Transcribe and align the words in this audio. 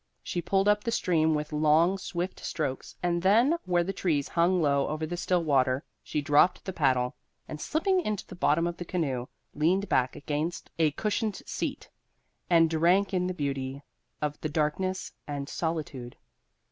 She 0.23 0.41
pulled 0.41 0.67
up 0.67 0.83
the 0.83 0.89
stream 0.91 1.35
with 1.35 1.53
long, 1.53 1.95
swift 1.99 2.39
strokes, 2.43 2.95
and 3.03 3.21
then, 3.21 3.57
where 3.65 3.83
the 3.83 3.93
trees 3.93 4.29
hung 4.29 4.59
low 4.59 4.87
over 4.87 5.05
the 5.05 5.15
still 5.15 5.43
water, 5.43 5.83
she 6.01 6.23
dropped 6.23 6.65
the 6.65 6.73
paddle, 6.73 7.15
and 7.47 7.61
slipping 7.61 8.01
into 8.01 8.25
the 8.25 8.33
bottom 8.33 8.65
of 8.65 8.77
the 8.77 8.83
canoe, 8.83 9.27
leaned 9.53 9.89
back 9.89 10.15
against 10.15 10.71
a 10.79 10.89
cushioned 10.89 11.35
seat 11.45 11.87
and 12.49 12.67
drank 12.67 13.13
in 13.13 13.27
the 13.27 13.33
beauty 13.35 13.83
of 14.23 14.41
the 14.41 14.49
darkness 14.49 15.13
and 15.27 15.47
solitude. 15.47 16.15